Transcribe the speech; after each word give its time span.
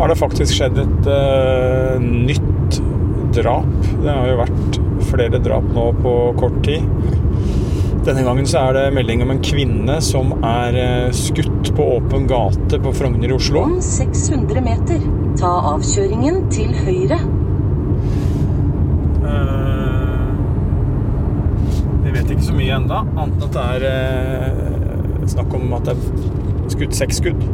har 0.00 0.08
det 0.08 0.16
faktisk 0.16 0.56
skjedd 0.56 0.78
et 0.80 1.08
uh, 1.12 2.00
nytt 2.00 2.78
drap. 3.36 3.68
Det 4.00 4.08
har 4.08 4.28
jo 4.30 4.38
vært 4.38 4.78
flere 5.10 5.40
drap 5.44 5.66
nå 5.74 5.90
på 6.00 6.14
kort 6.40 6.56
tid. 6.64 6.86
Denne 8.06 8.22
gangen 8.24 8.48
så 8.48 8.62
er 8.62 8.78
det 8.78 8.84
melding 8.96 9.20
om 9.26 9.34
en 9.34 9.42
kvinne 9.44 9.98
som 10.04 10.32
er 10.40 10.78
uh, 10.78 11.10
skutt 11.12 11.68
på 11.76 11.88
åpen 11.98 12.24
gate 12.30 12.80
på 12.80 12.94
Frogner 12.96 13.28
i 13.28 13.36
Oslo. 13.36 13.66
Om 13.68 13.76
600 13.84 14.64
meter, 14.64 15.04
ta 15.40 15.52
avkjøringen 15.74 16.48
til 16.54 16.72
høyre. 16.80 17.20
Uh, 19.20 20.32
vi 22.06 22.16
vet 22.16 22.32
ikke 22.32 22.48
så 22.48 22.56
mye 22.56 22.80
enda, 22.80 23.04
annet 23.20 23.36
enn 23.36 23.50
at 23.50 23.60
det 23.60 23.68
er 23.76 25.28
snakk 25.36 25.60
om 25.60 25.76
at 25.76 25.92
det 25.92 25.98
er 25.98 26.72
skutt 26.72 26.96
seks 26.96 27.20
skudd. 27.20 27.44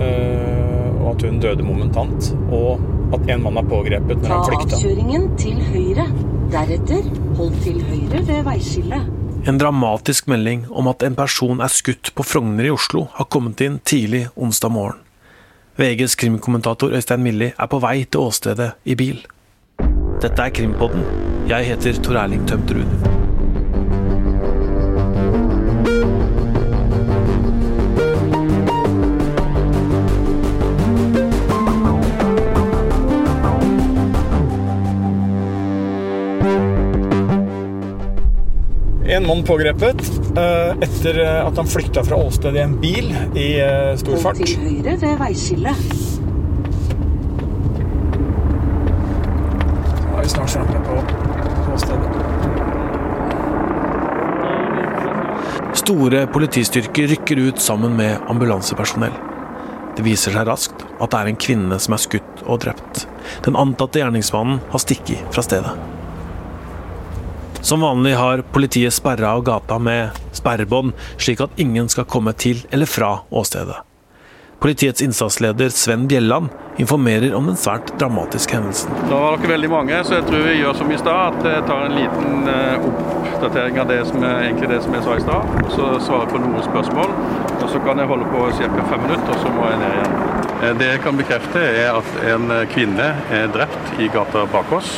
Uh, 0.00 0.77
og 1.08 1.14
at 1.16 1.24
hun 1.24 1.40
døde 1.40 1.64
momentant. 1.64 2.32
Og 2.52 2.82
at 3.16 3.24
en 3.32 3.42
mann 3.46 3.56
er 3.60 3.68
pågrepet 3.68 4.20
når 4.20 4.28
Ta 4.28 4.34
han 4.34 4.44
flykta. 4.50 4.76
avkjøringen 4.76 5.28
til 5.40 5.62
høyre. 5.72 6.06
Deretter, 6.52 7.08
hold 7.36 7.56
til 7.64 7.80
høyre 7.88 8.22
ved 8.28 8.44
veiskillet. 8.44 9.08
En 9.48 9.58
dramatisk 9.60 10.28
melding 10.28 10.66
om 10.70 10.88
at 10.90 11.02
en 11.06 11.14
person 11.16 11.60
er 11.64 11.72
skutt 11.72 12.10
på 12.14 12.24
Frogner 12.26 12.68
i 12.68 12.72
Oslo, 12.74 13.06
har 13.14 13.28
kommet 13.30 13.60
inn 13.64 13.78
tidlig 13.84 14.26
onsdag 14.36 14.72
morgen. 14.74 14.98
VGs 15.78 16.16
krimkommentator 16.18 16.90
Øystein 16.90 17.22
Milli 17.22 17.52
er 17.54 17.66
på 17.70 17.78
vei 17.80 18.02
til 18.04 18.20
åstedet 18.26 18.72
i 18.84 18.96
bil. 18.98 19.20
Dette 20.20 20.42
er 20.42 20.50
Krimpodden. 20.50 21.04
Jeg 21.48 21.64
heter 21.70 22.02
Tor 22.02 22.18
Erling 22.18 22.42
Tømt 22.48 22.74
En 39.18 39.26
mann 39.26 39.40
pågrepet 39.42 39.98
eh, 40.38 40.76
etter 40.86 41.16
at 41.26 41.56
han 41.58 41.66
flykta 41.66 42.04
fra 42.06 42.16
åstedet 42.22 42.54
i 42.60 42.62
en 42.62 42.76
bil 42.78 43.08
i 43.34 43.58
eh, 43.58 43.96
stor 43.98 44.14
fart. 44.22 44.38
til 44.38 44.60
høyre 44.62 44.94
ved 45.00 45.16
veiskillet. 45.18 45.74
Så 49.98 50.14
er 50.14 50.22
vi 50.22 50.30
snart 50.36 50.54
framme 50.54 50.84
på, 50.86 50.94
på 51.64 51.74
åstedet. 51.74 52.08
Store 55.82 56.22
politistyrker 56.38 57.10
rykker 57.16 57.42
ut 57.48 57.58
sammen 57.58 57.98
med 57.98 58.22
ambulansepersonell. 58.30 59.18
Det 59.98 60.06
viser 60.06 60.30
seg 60.30 60.46
raskt 60.46 60.86
at 60.86 61.10
det 61.10 61.18
er 61.18 61.26
en 61.34 61.42
kvinne 61.48 61.82
som 61.82 61.98
er 61.98 62.06
skutt 62.06 62.46
og 62.46 62.62
drept. 62.62 63.10
Den 63.42 63.58
antatte 63.58 63.98
gjerningsmannen 63.98 64.62
har 64.70 64.86
stikket 64.86 65.26
fra 65.34 65.42
stedet. 65.42 65.97
Som 67.60 67.80
vanlig 67.80 68.14
har 68.14 68.44
politiet 68.52 68.94
sperra 68.94 69.34
av 69.34 69.42
gata 69.42 69.78
med 69.78 70.10
sperrebånd, 70.32 70.94
slik 71.18 71.40
at 71.42 71.58
ingen 71.60 71.88
skal 71.88 72.06
komme 72.08 72.32
til 72.32 72.62
eller 72.70 72.86
fra 72.86 73.18
åstedet. 73.30 73.82
Politiets 74.58 75.02
innsatsleder 75.02 75.68
Sven 75.68 76.08
Bjelland 76.10 76.48
informerer 76.82 77.34
om 77.34 77.46
den 77.46 77.56
svært 77.56 77.92
dramatiske 77.98 78.56
hendelsen. 78.56 78.90
Da 79.06 79.18
var 79.22 79.36
dere 79.38 79.52
veldig 79.52 79.70
mange, 79.70 80.00
så 80.02 80.16
jeg 80.16 80.26
tror 80.26 80.42
vi 80.48 80.56
gjør 80.58 80.74
som 80.80 80.90
i 80.90 80.98
stad, 80.98 81.36
at 81.38 81.46
jeg 81.46 81.66
tar 81.68 81.84
en 81.86 81.94
liten 81.94 82.50
eh, 82.50 82.88
oppdatering 83.28 83.78
av 83.78 83.92
det 83.92 84.00
som 84.08 84.26
er, 84.26 84.40
egentlig 84.48 84.72
det 84.72 84.80
som 84.82 84.98
jeg 84.98 85.06
sa 85.06 85.14
i 85.14 85.22
stad. 85.22 85.54
Så 85.76 85.92
svarer 86.08 86.32
på 86.32 86.42
noen 86.42 86.66
spørsmål. 86.66 87.14
Og 87.60 87.68
så 87.70 87.84
kan 87.86 88.02
jeg 88.02 88.10
holde 88.10 88.26
på 88.34 88.44
ca. 88.58 88.86
fem 88.90 89.06
minutter, 89.06 89.30
og 89.36 89.40
så 89.44 89.54
må 89.54 89.70
jeg 89.70 89.80
ned 89.84 89.96
igjen. 90.00 90.18
Eh, 90.58 90.76
Det 90.82 90.90
jeg 90.90 91.04
kan 91.06 91.22
bekrefte, 91.22 91.64
er 91.84 92.02
at 92.02 92.20
en 92.34 92.50
eh, 92.58 92.66
kvinne 92.74 93.08
er 93.38 93.54
drept 93.54 93.98
i 94.02 94.10
gata 94.10 94.42
bak 94.50 94.74
oss. 94.74 94.96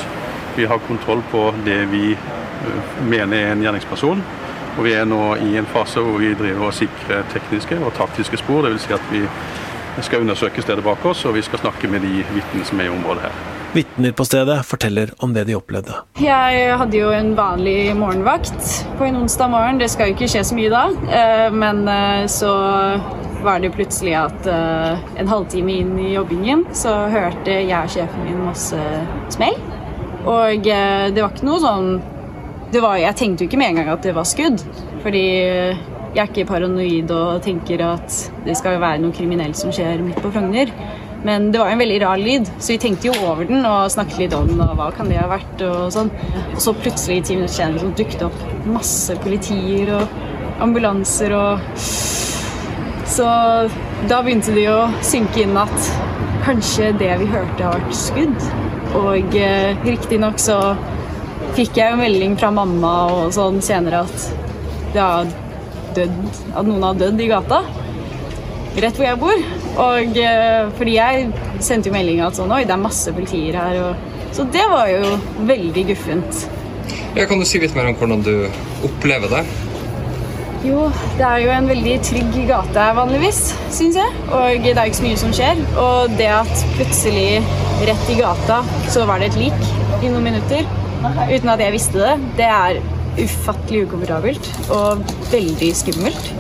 Vi 0.56 0.64
har 0.72 0.80
kontroll 0.88 1.20
på 1.32 1.50
det 1.68 1.82
vi 1.92 2.16
mener 3.08 3.36
er 3.36 3.52
en 3.52 3.62
gjerningsperson. 3.64 4.22
Og 4.78 4.84
vi 4.86 4.94
er 4.94 5.08
nå 5.08 5.34
i 5.42 5.56
en 5.58 5.66
fase 5.68 6.00
hvor 6.00 6.20
vi 6.22 6.34
driver 6.38 6.68
og 6.70 6.76
sikrer 6.76 7.24
tekniske 7.32 7.78
og 7.82 7.92
taktiske 7.98 8.38
spor. 8.40 8.62
Dvs. 8.66 8.86
Si 8.86 8.94
at 8.94 9.08
vi 9.12 9.24
skal 10.00 10.22
undersøke 10.22 10.62
stedet 10.62 10.84
bak 10.84 11.04
oss, 11.04 11.24
og 11.24 11.34
vi 11.34 11.42
skal 11.42 11.60
snakke 11.60 11.88
med 11.90 12.04
de 12.06 12.22
vitnene 12.30 12.64
som 12.64 12.80
er 12.80 12.88
i 12.88 12.92
området 12.94 13.26
her. 13.26 13.40
Vitner 13.74 14.12
på 14.12 14.24
stedet 14.26 14.56
forteller 14.66 15.12
om 15.22 15.34
det 15.34 15.44
de 15.46 15.54
opplevde. 15.54 15.94
Jeg 16.18 16.76
hadde 16.78 16.98
jo 16.98 17.10
en 17.14 17.34
vanlig 17.38 17.92
morgenvakt 17.98 18.86
på 18.98 19.06
en 19.06 19.20
onsdag 19.20 19.50
morgen. 19.52 19.78
Det 19.78 19.90
skal 19.92 20.10
jo 20.10 20.16
ikke 20.16 20.30
skje 20.32 20.42
så 20.48 20.56
mye 20.58 20.70
da. 20.72 20.84
Eh, 21.06 21.50
Men 21.54 21.84
eh, 21.88 22.26
så 22.26 22.50
var 23.44 23.60
det 23.62 23.70
plutselig 23.76 24.16
at 24.18 24.46
eh, 24.50 25.04
en 25.22 25.30
halvtime 25.30 25.76
inn 25.82 25.92
i 26.02 26.14
jobbingen 26.14 26.66
så 26.76 26.96
hørte 27.12 27.60
jeg 27.60 27.76
og 27.78 27.94
sjefen 27.94 28.26
min 28.26 28.42
masse 28.48 28.80
smell. 29.36 29.60
Og 30.26 30.66
det 30.66 31.22
var 31.22 31.30
ikke 31.30 31.46
noe 31.48 31.62
sånn 31.62 31.92
var, 32.78 32.96
Jeg 33.02 33.16
tenkte 33.18 33.44
jo 33.44 33.50
ikke 33.50 33.58
med 33.58 33.72
en 33.72 33.80
gang 33.80 33.88
at 33.90 34.02
det 34.06 34.14
var 34.14 34.28
skudd. 34.28 34.62
Fordi 35.02 35.26
jeg 36.10 36.22
er 36.22 36.30
ikke 36.30 36.48
paranoid 36.48 37.10
og 37.14 37.42
tenker 37.42 37.82
at 37.86 38.16
det 38.46 38.56
skal 38.58 38.80
være 38.82 39.02
noe 39.02 39.14
kriminelt 39.14 39.58
som 39.58 39.72
skjer 39.74 40.02
midt 40.02 40.20
på 40.22 40.30
Frogner. 40.34 40.70
Men 41.24 41.50
det 41.52 41.60
var 41.60 41.68
en 41.68 41.80
veldig 41.82 41.98
rar 42.00 42.20
lyd, 42.20 42.48
så 42.58 42.72
vi 42.72 42.78
tenkte 42.80 43.10
jo 43.10 43.26
over 43.28 43.44
den 43.44 43.66
og 43.68 43.90
snakket 43.92 44.22
litt 44.22 44.34
om 44.36 44.48
den. 44.48 44.62
og 44.64 44.72
hva 44.78 44.88
kan 44.96 45.10
det 45.10 45.18
ha 45.20 45.28
vært 45.28 45.62
og 45.66 45.92
sånn. 45.92 46.10
Og 46.54 46.62
så 46.64 46.74
plutselig 46.78 47.18
i 47.18 47.24
ti 47.28 47.36
minutter 47.36 47.58
senere 47.58 47.82
så 47.82 47.90
dukket 47.98 48.22
det 48.22 48.28
opp 48.30 48.64
masse 48.70 49.16
politier 49.20 49.92
og 49.98 50.62
ambulanser 50.64 51.36
og 51.36 51.76
Så 53.10 53.26
da 54.08 54.20
begynte 54.22 54.52
det 54.54 54.68
å 54.70 54.86
synke 55.02 55.42
inn 55.42 55.56
at 55.58 55.86
kanskje 56.46 56.92
det 57.00 57.10
vi 57.18 57.26
hørte 57.32 57.66
har 57.66 57.80
vært 57.80 57.96
skudd. 57.98 58.44
Og 58.96 59.34
eh, 59.36 59.74
riktignok 59.82 60.38
så 60.38 60.60
fikk 61.56 61.78
jeg 61.80 61.92
jo 61.92 62.00
melding 62.00 62.36
fra 62.40 62.50
mamma 62.54 62.94
og 63.14 63.30
sånn 63.34 63.60
senere 63.64 64.04
at 64.06 64.26
det 64.94 65.02
har 65.02 65.30
dødd, 65.96 66.18
at 66.54 66.66
noen 66.66 66.84
har 66.86 66.98
dødd 66.98 67.22
i 67.22 67.30
gata. 67.30 67.60
Rett 68.80 68.98
hvor 68.98 69.06
jeg 69.06 69.18
bor. 69.20 69.46
Og 69.86 70.20
eh, 70.20 70.68
fordi 70.78 70.96
jeg 70.96 71.30
sendte 71.62 71.90
jo 71.90 71.94
melding 71.94 72.22
at 72.24 72.38
sånn, 72.38 72.52
oi, 72.54 72.62
det 72.66 72.74
er 72.74 72.82
masse 72.82 73.14
politier 73.14 73.58
her. 73.58 73.80
Og, 73.88 74.28
så 74.34 74.46
det 74.54 74.66
var 74.70 74.90
jo 74.92 75.16
veldig 75.48 75.86
guffent. 75.90 76.44
Ja, 77.16 77.26
kan 77.26 77.42
du 77.42 77.46
si 77.48 77.58
litt 77.62 77.74
mer 77.74 77.90
om 77.90 77.98
hvordan 77.98 78.22
du 78.26 78.34
opplever 78.86 79.32
det? 79.32 79.42
Jo, 80.60 80.90
det 81.16 81.24
er 81.24 81.38
jo 81.40 81.52
en 81.54 81.70
veldig 81.70 81.94
trygg 82.04 82.34
gate 82.50 82.86
vanligvis, 82.98 83.40
syns 83.72 83.96
jeg. 83.98 84.26
Og 84.28 84.60
det 84.66 84.74
er 84.76 84.90
ikke 84.90 85.00
så 85.00 85.06
mye 85.06 85.22
som 85.22 85.32
skjer. 85.34 85.64
Og 85.80 86.14
det 86.20 86.28
at 86.34 86.66
plutselig 86.76 87.40
rett 87.88 88.12
i 88.12 88.18
gata 88.20 88.60
så 88.92 89.06
var 89.08 89.22
det 89.22 89.32
et 89.32 89.40
lik 89.40 90.04
i 90.04 90.12
noen 90.12 90.28
minutter 90.28 90.68
uten 91.00 91.52
at 91.52 91.62
jeg 91.62 91.74
visste 91.74 92.00
det, 92.00 92.14
det 92.40 92.48
er 92.48 92.80
ufattelig 93.20 93.84
ukomfortabelt 93.88 94.50
og 94.74 95.04
veldig 95.32 95.70
skummelt. 95.76 96.32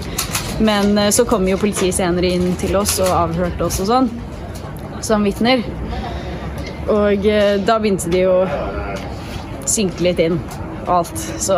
Men 0.60 0.96
eh, 0.98 1.10
så 1.14 1.24
kom 1.28 1.46
jo 1.48 1.58
politiet 1.60 1.96
senere 1.96 2.34
inn 2.36 2.52
til 2.60 2.76
oss 2.80 2.98
og 3.00 3.08
avhørte 3.08 3.66
oss 3.66 3.80
og 3.82 3.88
sånn, 3.90 4.10
som 5.04 5.24
vitner. 5.24 5.64
Og 6.90 7.24
eh, 7.26 7.56
da 7.64 7.78
begynte 7.80 8.12
de 8.12 8.26
å 8.28 8.42
synke 9.70 10.04
litt 10.04 10.20
inn 10.22 10.36
og 10.86 10.92
alt. 11.00 11.24
Så 11.40 11.56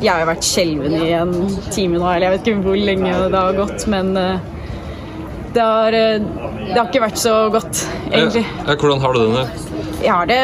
jeg 0.00 0.08
har 0.08 0.22
jo 0.22 0.30
vært 0.30 0.46
skjelven 0.46 0.96
i 0.96 1.12
en 1.18 1.34
time 1.68 2.00
nå, 2.00 2.06
eller 2.08 2.30
jeg 2.30 2.36
vet 2.36 2.50
ikke 2.52 2.64
hvor 2.64 2.80
lenge 2.80 3.14
det 3.34 3.44
har 3.44 3.58
gått, 3.58 3.86
men 3.92 4.14
eh, 4.16 4.48
det 5.50 5.62
har, 5.66 5.92
det 5.92 6.76
har 6.76 6.86
ikke 6.86 7.02
vært 7.02 7.18
så 7.18 7.34
godt, 7.50 7.82
egentlig. 8.12 8.44
Hvordan 8.70 9.00
har 9.02 9.16
du 9.16 9.24
det 9.24 9.30
nå? 9.34 9.48
Jeg 10.00 10.12
har 10.14 10.28
det 10.30 10.42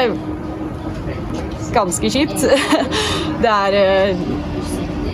ganske 1.77 2.11
kjipt. 2.13 2.47
Det 3.43 3.53
er 3.53 3.79
eh, 3.83 4.27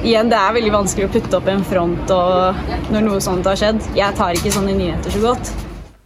Igjen, 0.02 0.32
det 0.32 0.34
er 0.34 0.54
veldig 0.56 0.70
vanskelig 0.74 1.04
å 1.06 1.10
putte 1.14 1.38
opp 1.38 1.46
en 1.46 1.60
front 1.62 2.08
og 2.10 2.88
når 2.90 3.04
noe 3.06 3.20
sånt 3.22 3.46
har 3.46 3.54
skjedd. 3.58 3.84
Jeg 3.94 4.16
tar 4.18 4.34
ikke 4.34 4.50
sånne 4.50 4.74
nyheter 4.74 5.14
så 5.14 5.20
godt. 5.22 5.52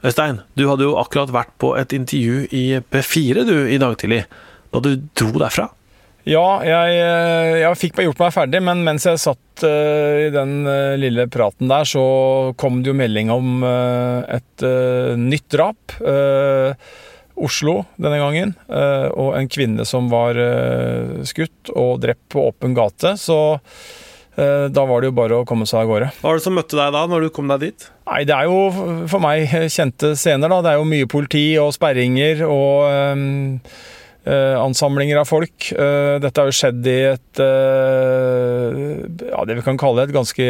Øystein, 0.04 0.42
du 0.52 0.66
hadde 0.68 0.84
jo 0.84 0.98
akkurat 1.00 1.32
vært 1.32 1.54
på 1.56 1.70
et 1.80 1.94
intervju 1.96 2.42
i 2.52 2.64
P4 2.92 3.46
du 3.48 3.54
i 3.72 3.78
dag 3.80 3.96
tidlig, 3.96 4.26
da 4.74 4.82
du 4.84 4.90
dro 5.16 5.32
derfra. 5.40 5.70
Ja, 6.28 6.44
jeg, 6.66 7.00
eh, 7.00 7.56
jeg 7.62 7.80
fikk 7.80 7.96
bare 7.96 8.10
gjort 8.10 8.20
meg 8.26 8.36
ferdig, 8.36 8.60
men 8.68 8.84
mens 8.84 9.08
jeg 9.08 9.22
satt 9.22 9.64
uh, 9.64 10.26
i 10.26 10.30
den 10.34 10.56
uh, 10.66 10.98
lille 10.98 11.28
praten 11.32 11.70
der, 11.70 11.86
så 11.88 12.02
kom 12.60 12.82
det 12.82 12.90
jo 12.90 12.98
melding 12.98 13.30
om 13.32 13.62
uh, 13.62 14.26
et 14.28 14.66
nytt 15.16 15.46
drap. 15.54 15.96
Eh, 16.02 16.74
Oslo 17.36 17.82
denne 18.00 18.16
gangen, 18.20 18.54
eh, 18.72 19.08
og 19.12 19.34
en 19.36 19.48
kvinne 19.52 19.84
som 19.88 20.08
var 20.12 20.38
eh, 20.40 21.22
skutt 21.28 21.72
og 21.76 22.00
drept 22.00 22.24
på 22.32 22.46
åpen 22.48 22.76
gate. 22.76 23.12
Så 23.20 23.36
eh, 24.40 24.66
da 24.72 24.84
var 24.88 25.02
det 25.02 25.10
jo 25.10 25.16
bare 25.18 25.40
å 25.42 25.48
komme 25.48 25.68
seg 25.68 25.82
av 25.82 25.90
gårde. 25.90 26.08
Hva 26.22 26.30
var 26.30 26.40
det 26.40 26.46
som 26.46 26.56
møtte 26.56 26.78
deg 26.78 26.94
da, 26.96 27.04
når 27.10 27.26
du 27.26 27.34
kom 27.36 27.52
deg 27.52 27.66
dit? 27.66 27.90
Nei, 28.08 28.22
det 28.28 28.38
er 28.38 28.48
jo 28.48 29.04
for 29.12 29.20
meg 29.24 29.52
kjente 29.76 30.14
scener, 30.16 30.48
da. 30.48 30.62
Det 30.64 30.72
er 30.72 30.80
jo 30.80 30.88
mye 30.88 31.10
politi 31.12 31.44
og 31.60 31.74
sperringer 31.76 32.40
og 32.48 33.20
um, 33.20 33.60
ansamlinger 34.26 35.20
av 35.20 35.28
folk. 35.28 35.68
Dette 35.70 36.40
har 36.40 36.48
jo 36.48 36.56
skjedd 36.56 36.88
i 36.90 36.96
et 37.12 37.42
uh, 37.44 38.80
Ja, 39.28 39.44
det 39.46 39.60
vi 39.60 39.66
kan 39.68 39.78
kalle 39.78 40.08
et 40.08 40.16
ganske 40.16 40.48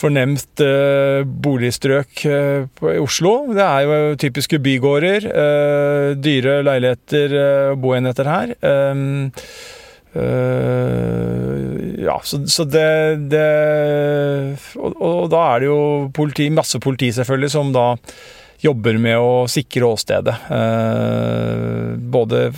fornemt 0.00 0.62
eh, 0.64 1.20
boligstrøk 1.24 2.24
eh, 2.28 2.64
i 2.94 3.00
Oslo. 3.02 3.34
Det 3.54 3.66
er 3.66 3.84
jo 3.86 3.98
typiske 4.20 4.60
bygårder. 4.64 5.28
Eh, 5.28 6.06
dyre 6.20 6.60
leiligheter 6.66 7.36
og 7.74 7.84
boenheter 7.84 8.30
her. 8.30 8.56
Um, 8.64 9.30
ja, 12.00 12.16
så, 12.26 12.40
så 12.50 12.64
det, 12.66 12.86
det 13.30 13.44
og, 14.74 14.96
og, 14.96 15.28
da 15.30 15.44
er 15.52 15.62
det 15.62 15.68
jo 15.68 15.80
politi, 16.16 16.48
masse 16.50 16.80
politi, 16.82 17.12
selvfølgelig, 17.14 17.52
som 17.54 17.70
da 17.76 17.92
jobber 18.60 18.98
med 19.00 19.16
å 19.20 19.46
sikre 19.50 19.88
åstedet. 19.88 20.34
Eh, 20.56 21.94
både 22.12 22.48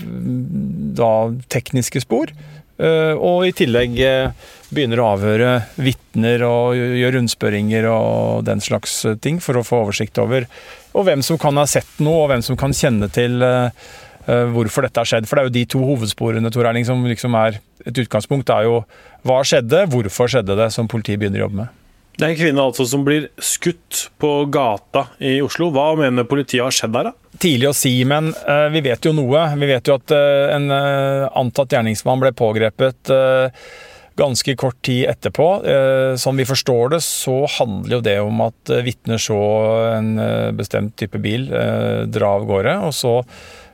da 0.96 1.12
tekniske 1.52 2.02
spor, 2.04 2.32
og 2.82 3.46
i 3.46 3.52
tillegg 3.56 3.98
eh, 4.02 4.50
begynner 4.72 5.02
å 5.02 5.10
avhøre 5.14 5.50
vitner 5.76 6.44
og 6.46 6.76
gjøre 6.76 7.16
rundspørringer 7.18 7.88
og 7.90 8.46
den 8.48 8.62
slags 8.64 9.02
ting 9.24 9.40
for 9.44 9.60
å 9.60 9.66
få 9.66 9.82
oversikt 9.84 10.18
over 10.22 10.48
og 10.92 11.06
hvem 11.08 11.24
som 11.24 11.38
kan 11.40 11.56
ha 11.60 11.66
sett 11.68 12.00
noe, 12.04 12.24
og 12.24 12.32
hvem 12.32 12.42
som 12.44 12.58
kan 12.60 12.74
kjenne 12.76 13.08
til 13.12 13.40
hvorfor 14.22 14.84
dette 14.84 15.00
har 15.00 15.08
skjedd. 15.08 15.24
For 15.26 15.38
det 15.38 15.42
er 15.42 15.48
jo 15.48 15.54
de 15.56 15.62
to 15.72 15.80
hovedsporene 15.88 16.50
Tor 16.52 16.68
Erling, 16.68 16.84
som 16.84 17.00
liksom 17.08 17.34
er 17.40 17.56
et 17.88 18.02
utgangspunkt. 18.04 18.44
Det 18.46 18.58
er 18.58 18.68
jo 18.68 18.82
hva 19.26 19.38
skjedde, 19.46 19.86
hvorfor 19.88 20.28
skjedde 20.30 20.58
det, 20.60 20.68
som 20.76 20.90
politiet 20.92 21.22
begynner 21.22 21.40
å 21.40 21.46
jobbe 21.46 21.62
med. 21.62 21.81
Det 22.12 22.26
er 22.26 22.34
en 22.34 22.38
kvinne 22.38 22.64
altså 22.68 22.84
som 22.88 23.04
blir 23.06 23.30
skutt 23.40 24.10
på 24.20 24.30
gata 24.52 25.06
i 25.24 25.38
Oslo. 25.44 25.70
Hva 25.72 25.94
mener 25.96 26.28
politiet 26.28 26.60
har 26.60 26.74
skjedd 26.74 26.92
der? 26.92 27.08
da? 27.08 27.38
Tidlig 27.40 27.70
å 27.70 27.76
si, 27.76 27.94
men 28.08 28.28
uh, 28.44 28.68
vi 28.74 28.82
vet 28.84 29.08
jo 29.08 29.14
noe. 29.16 29.46
Vi 29.56 29.70
vet 29.70 29.88
jo 29.88 29.96
at 29.96 30.12
uh, 30.12 30.52
en 30.52 30.68
uh, 30.68 31.30
antatt 31.40 31.72
gjerningsmann 31.72 32.20
ble 32.22 32.34
pågrepet 32.36 33.12
ganske 34.12 34.52
kort 34.60 34.76
tid 34.84 35.06
etterpå. 35.08 35.46
Som 36.20 36.36
vi 36.36 36.44
forstår 36.44 36.90
det, 36.92 36.98
så 37.00 37.46
handler 37.48 37.94
jo 37.94 38.00
det 38.04 38.18
om 38.20 38.42
at 38.44 38.72
vitner 38.84 39.16
så 39.16 39.38
en 39.94 40.10
bestemt 40.52 40.92
type 41.00 41.16
bil 41.24 41.46
dra 42.12 42.34
av 42.36 42.44
gårde. 42.44 42.74
Og 42.84 42.92
så 42.92 43.14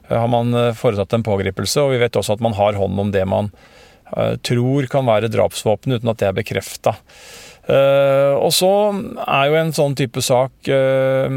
har 0.07 0.31
man 0.31 0.55
foretatt 0.79 1.19
en 1.19 1.27
pågripelse, 1.27 1.83
og 1.83 1.91
vi 1.91 1.99
vet 2.05 2.21
også 2.23 2.39
at 2.39 2.47
man 2.47 2.55
har 2.55 2.79
hånd 2.79 3.03
om 3.03 3.11
det 3.11 3.27
man 3.27 3.51
tror 4.47 4.87
kan 4.95 5.11
være 5.11 5.33
drapsvåpen, 5.35 5.99
uten 5.99 6.15
at 6.15 6.23
det 6.23 6.31
er 6.31 6.39
bekrefta. 6.39 6.95
Uh, 7.69 8.33
og 8.41 8.49
så 8.57 8.69
er 9.29 9.51
jo 9.51 9.57
en 9.59 9.75
sånn 9.77 9.93
type 9.99 10.23
sak 10.25 10.71
uh, 10.73 11.29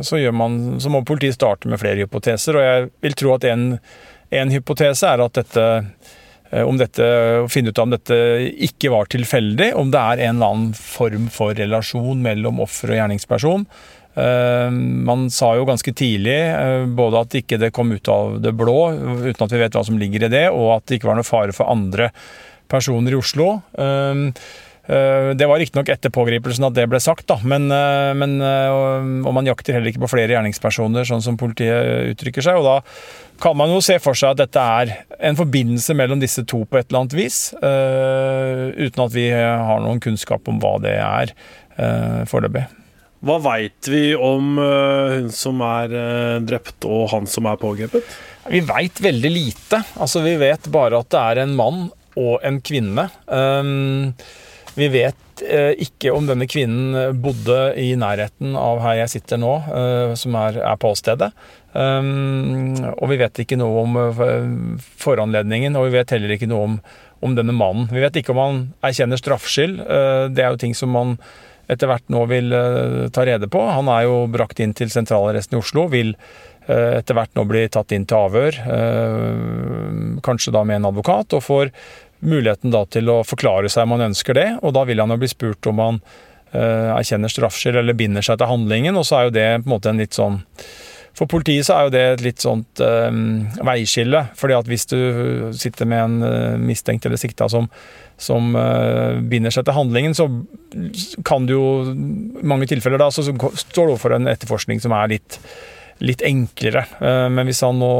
så, 0.00 0.20
man, 0.32 0.54
så, 0.80 0.88
må 0.88 1.02
politiet 1.04 1.36
starte 1.36 1.68
med 1.68 1.80
flere 1.82 2.06
hypoteser. 2.06 2.56
Og 2.56 2.64
jeg 2.64 2.90
vil 3.04 3.16
tro 3.20 3.34
at 3.36 3.44
en, 3.50 3.66
en 4.32 4.52
hypotese 4.54 5.10
er 5.10 5.20
at 5.20 5.36
dette 5.36 5.66
uh, 5.76 6.62
om 6.64 6.80
dette, 6.80 7.04
å 7.44 7.50
finne 7.52 7.72
ut 7.72 7.82
om 7.84 7.92
dette 7.92 8.16
ikke 8.64 8.94
var 8.94 9.12
tilfeldig. 9.12 9.74
Om 9.76 9.92
det 9.92 10.00
er 10.00 10.24
en 10.30 10.38
eller 10.38 10.54
annen 10.54 10.72
form 10.76 11.28
for 11.32 11.56
relasjon 11.56 12.24
mellom 12.24 12.64
offer 12.64 12.94
og 12.94 13.00
gjerningsperson. 13.00 13.68
Man 14.12 15.22
sa 15.32 15.54
jo 15.56 15.62
ganske 15.64 15.94
tidlig 15.96 16.34
både 16.92 17.22
at 17.24 17.36
ikke 17.38 17.56
det 17.56 17.70
kom 17.72 17.94
ut 17.96 18.10
av 18.12 18.34
det 18.44 18.52
blå, 18.52 18.74
uten 19.22 19.46
at 19.46 19.54
vi 19.54 19.60
vet 19.62 19.78
hva 19.78 19.80
som 19.88 19.96
ligger 19.96 20.26
i 20.26 20.30
det, 20.34 20.42
og 20.52 20.74
at 20.74 20.84
det 20.84 20.98
ikke 20.98 21.08
var 21.08 21.16
noe 21.16 21.24
fare 21.24 21.56
for 21.56 21.72
andre 21.72 22.10
personer 22.68 23.16
i 23.16 23.16
Oslo. 23.16 23.46
Eh, 24.86 25.30
det 25.38 25.46
var 25.46 25.60
riktignok 25.62 25.92
etter 25.94 26.10
pågripelsen 26.10 26.66
at 26.66 26.74
det 26.74 26.88
ble 26.90 26.98
sagt, 27.02 27.28
da, 27.30 27.36
men, 27.46 27.68
eh, 27.70 28.10
men, 28.18 28.40
eh, 28.42 29.22
og 29.22 29.30
man 29.34 29.46
jakter 29.46 29.76
heller 29.76 29.92
ikke 29.92 30.02
på 30.02 30.10
flere 30.10 30.34
gjerningspersoner, 30.34 31.06
sånn 31.06 31.22
som 31.22 31.38
politiet 31.38 32.10
uttrykker 32.10 32.42
seg. 32.42 32.58
og 32.58 32.66
Da 32.66 33.38
kan 33.42 33.56
man 33.56 33.70
jo 33.70 33.80
se 33.80 34.00
for 34.02 34.18
seg 34.18 34.34
at 34.34 34.42
dette 34.42 34.58
er 34.58 35.04
en 35.20 35.38
forbindelse 35.38 35.94
mellom 35.94 36.18
disse 36.20 36.42
to 36.44 36.64
på 36.64 36.78
et 36.78 36.90
eller 36.90 37.04
annet 37.04 37.14
vis, 37.14 37.54
uten 37.54 39.04
at 39.06 39.12
vi 39.14 39.30
har 39.30 39.80
noen 39.82 40.02
kunnskap 40.02 40.46
om 40.48 40.60
hva 40.62 40.76
det 40.82 40.94
er 40.98 41.34
foreløpig. 42.26 42.66
Hva 43.22 43.38
veit 43.42 43.86
vi 43.86 44.14
om 44.14 44.58
hun 44.58 45.30
som 45.30 45.60
er 45.62 46.40
drept 46.42 46.86
og 46.86 47.10
han 47.10 47.26
som 47.26 47.46
er 47.46 47.58
pågrepet? 47.58 48.14
Vi 48.50 48.62
veit 48.66 49.02
veldig 49.02 49.30
lite. 49.30 49.82
Altså, 49.98 50.22
vi 50.22 50.36
vet 50.38 50.70
bare 50.70 51.02
at 51.02 51.10
det 51.10 51.18
er 51.18 51.42
en 51.42 51.54
mann 51.58 51.84
og 52.18 52.40
en 52.46 52.60
kvinne. 52.62 53.08
Um, 53.26 54.14
vi 54.74 54.88
vet 54.88 55.42
eh, 55.44 55.72
ikke 55.84 56.12
om 56.14 56.26
denne 56.28 56.46
kvinnen 56.48 57.18
bodde 57.20 57.74
i 57.80 57.92
nærheten 57.98 58.56
av 58.56 58.80
her 58.84 59.02
jeg 59.02 59.12
sitter 59.16 59.40
nå, 59.40 59.52
eh, 59.68 60.12
som 60.18 60.36
er, 60.40 60.58
på 60.80 60.94
stedet. 60.98 61.32
Um, 61.72 62.76
og 62.98 63.06
vi 63.08 63.16
vet 63.20 63.42
ikke 63.44 63.56
noe 63.56 63.84
om 63.86 63.94
foranledningen, 65.00 65.76
og 65.76 65.88
vi 65.88 65.96
vet 65.96 66.12
heller 66.12 66.34
ikke 66.34 66.48
noe 66.50 66.66
om, 66.66 66.76
om, 67.24 67.36
denne 67.36 67.54
mannen. 67.56 67.88
Vi 67.92 68.02
vet 68.02 68.18
ikke 68.20 68.34
om 68.34 68.42
han 68.42 68.60
erkjenner 68.84 69.20
straffskyld. 69.20 69.80
Det 70.36 70.44
er 70.44 70.52
jo 70.52 70.60
ting 70.60 70.76
som 70.76 70.92
man 70.92 71.16
etter 71.72 71.88
hvert 71.88 72.04
nå 72.12 72.26
vil 72.28 72.52
ta 73.14 73.24
rede 73.24 73.48
på. 73.48 73.62
Han 73.64 73.88
er 73.88 74.04
jo 74.04 74.26
brakt 74.28 74.60
inn 74.60 74.74
til 74.76 74.92
sentralarresten 74.92 75.56
i 75.56 75.62
Oslo. 75.62 75.86
Vil 75.92 76.12
etter 76.68 77.16
hvert 77.16 77.32
nå 77.38 77.46
bli 77.48 77.64
tatt 77.72 77.94
inn 77.96 78.04
til 78.06 78.20
avhør, 78.20 78.58
kanskje 80.22 80.52
da 80.54 80.66
med 80.68 80.82
en 80.82 80.90
advokat, 80.92 81.32
og 81.38 81.46
får 81.46 81.72
muligheten 82.22 82.72
da 82.74 82.84
til 82.86 83.10
å 83.10 83.22
forklare 83.26 83.70
seg 83.72 83.86
om 83.86 83.96
han 83.96 84.08
ønsker 84.10 84.38
det, 84.38 84.48
og 84.62 84.76
da 84.76 84.86
vil 84.88 85.02
han 85.02 85.12
jo 85.14 85.20
bli 85.20 85.30
spurt 85.30 85.68
om 85.70 85.82
han 85.82 86.00
uh, 86.54 86.94
erkjenner 86.96 87.32
straffskyld 87.32 87.80
eller 87.82 87.98
binder 87.98 88.24
seg 88.24 88.40
til 88.40 88.50
handlingen, 88.50 88.98
og 88.98 89.06
så 89.08 89.18
er 89.18 89.28
jo 89.28 89.36
det 89.36 89.50
på 89.60 89.68
en 89.68 89.74
måte 89.76 89.92
en 89.92 90.02
litt 90.02 90.16
sånn 90.16 90.40
for 91.16 91.28
politiet 91.28 91.66
så 91.66 91.76
er 91.76 91.86
jo 91.86 91.92
det 91.92 92.02
et 92.02 92.22
litt 92.24 92.42
sånt 92.42 92.80
uh, 92.80 93.10
veiskille. 93.66 94.24
fordi 94.38 94.56
at 94.56 94.68
hvis 94.70 94.88
du 94.88 94.98
sitter 95.56 95.88
med 95.88 96.04
en 96.06 96.24
uh, 96.24 96.60
mistenkt 96.60 97.06
eller 97.06 97.20
sikta 97.20 97.50
som, 97.52 97.68
som 98.16 98.56
uh, 98.56 99.20
binder 99.20 99.52
seg 99.52 99.66
til 99.68 99.76
handlingen, 99.76 100.16
så 100.16 100.28
kan 101.28 101.46
du 101.46 101.54
jo 101.54 101.66
i 101.92 102.46
mange 102.48 102.68
tilfeller 102.70 103.00
da, 103.02 103.10
så, 103.12 103.26
så 103.26 103.52
står 103.60 103.90
du 103.90 103.94
overfor 103.94 104.16
en 104.16 104.30
etterforskning 104.32 104.80
som 104.80 104.96
er 104.96 105.12
litt, 105.12 105.36
litt 106.00 106.24
enklere. 106.24 106.86
men 107.30 107.46
hvis 107.46 107.60
han 107.62 107.76
nå 107.78 107.92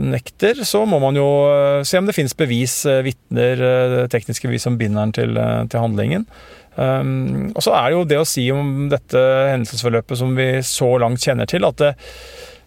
nekter, 0.00 0.62
så 0.68 0.84
må 0.86 1.00
man 1.02 1.16
jo 1.18 1.26
eh, 1.50 1.82
se 1.88 1.98
om 1.98 2.06
det 2.06 2.14
finnes 2.14 2.36
bevis, 2.36 2.80
eh, 2.86 3.02
vitner, 3.06 3.62
eh, 3.66 4.08
tekniske 4.12 4.48
bevis 4.48 4.66
som 4.68 4.78
binder 4.80 5.08
den 5.08 5.14
til, 5.16 5.40
til 5.72 5.82
handlingen. 5.82 6.26
Um, 6.80 7.50
og 7.50 7.64
så 7.64 7.74
er 7.74 7.88
det 7.88 7.96
jo 7.96 8.04
det 8.08 8.18
å 8.20 8.28
si 8.28 8.44
om 8.54 8.86
dette 8.88 9.20
hendelsesforløpet 9.50 10.20
som 10.20 10.36
vi 10.38 10.52
så 10.64 10.92
langt 11.02 11.24
kjenner 11.24 11.48
til, 11.50 11.66
at 11.66 11.80
det, 11.82 11.90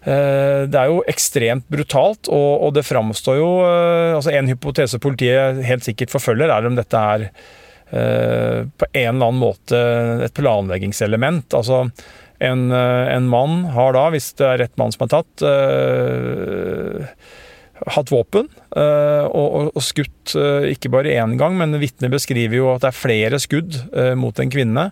uh, 0.05 0.69
det 0.69 0.79
er 0.79 0.91
jo 0.91 1.03
ekstremt 1.09 1.69
brutalt, 1.71 2.27
og, 2.27 2.49
og 2.67 2.73
det 2.75 2.85
framstår 2.85 3.39
jo 3.39 3.51
uh, 3.63 4.17
altså 4.17 4.35
En 4.35 4.51
hypotese 4.51 4.99
politiet 5.01 5.63
helt 5.65 5.87
sikkert 5.87 6.13
forfølger, 6.13 6.51
er 6.51 6.67
om 6.67 6.77
dette 6.77 7.05
er 7.15 7.29
uh, 7.29 8.59
på 8.67 8.91
en 8.91 9.15
eller 9.15 9.31
annen 9.31 9.41
måte 9.41 9.79
et 10.27 10.35
planleggingselement. 10.37 11.55
altså 11.55 11.87
en, 12.43 12.73
en, 12.75 13.27
mann 13.31 13.69
har 13.71 13.93
da, 13.95 14.09
hvis 14.11 14.33
det 14.35 14.43
er 14.43 14.57
rett 14.65 14.73
mann 14.75 14.91
som 14.91 15.05
er 15.05 15.11
tatt, 15.13 15.43
hatt 17.95 18.11
våpen 18.13 18.47
uh, 18.75 19.25
og, 19.29 19.73
og, 19.73 19.81
skutt 19.83 20.35
uh, 20.37 20.65
ikke 20.69 20.91
bare 20.93 21.15
én 21.17 21.35
gang, 21.39 21.57
men 21.59 21.77
vitner 21.81 22.11
beskriver 22.13 22.59
jo 22.59 22.71
at 22.73 22.85
det 22.85 22.91
er 22.91 23.01
flere 23.01 23.41
skudd 23.41 23.77
mot 24.19 24.39
en 24.39 24.53
kvinne 24.53 24.87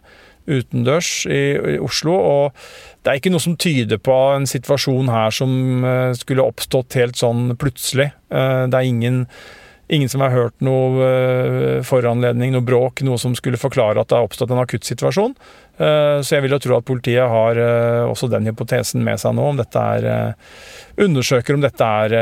utendørs 0.49 1.09
i, 1.29 1.41
i, 1.53 1.77
Oslo. 1.83 2.15
Og 2.17 3.01
det 3.03 3.11
er 3.11 3.21
ikke 3.21 3.33
noe 3.33 3.43
som 3.43 3.57
tyder 3.59 4.01
på 4.01 4.15
en 4.35 4.47
situasjon 4.49 5.11
her 5.13 5.33
som 5.35 5.85
skulle 6.17 6.45
oppstått 6.45 6.97
helt 6.99 7.19
sånn 7.19 7.55
plutselig. 7.61 8.11
det 8.29 8.77
er 8.77 8.87
ingen 8.87 9.25
Ingen 9.91 10.07
som 10.07 10.21
har 10.23 10.31
hørt 10.31 10.53
noe 10.63 11.81
foranledning, 11.83 12.53
noe 12.53 12.63
bråk, 12.63 13.01
noe 13.03 13.19
som 13.19 13.33
skulle 13.35 13.59
forklare 13.59 13.99
at 13.99 14.07
det 14.07 14.15
har 14.15 14.23
oppstått 14.23 14.53
en 14.55 14.61
akutt 14.61 14.87
situasjon. 14.87 15.33
Eh, 15.35 15.70
så 16.21 16.35
jeg 16.35 16.45
vil 16.45 16.53
jo 16.55 16.59
tro 16.61 16.75
at 16.77 16.85
politiet 16.87 17.31
har 17.31 17.57
eh, 17.57 18.03
også 18.05 18.29
den 18.31 18.45
hypotesen 18.49 19.01
med 19.05 19.21
seg 19.21 19.33
nå, 19.37 19.47
om 19.53 19.59
dette 19.59 19.85
er 19.95 20.07
eh, 20.11 20.51
Undersøker 21.01 21.55
om 21.55 21.63
dette 21.63 21.87
er 21.87 22.13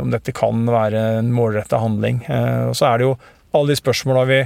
Om 0.00 0.10
dette 0.10 0.32
kan 0.34 0.62
være 0.64 1.02
en 1.20 1.28
målretta 1.30 1.78
handling. 1.78 2.22
Og 2.26 2.72
så 2.74 2.86
er 2.88 2.98
det 2.98 3.04
jo 3.04 3.12
alle 3.54 3.74
de 3.74 3.76
spørsmåla 3.78 4.22
vi 4.26 4.38